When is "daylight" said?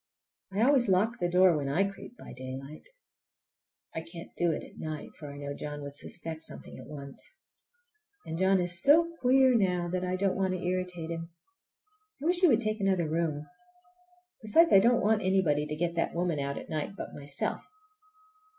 2.33-2.87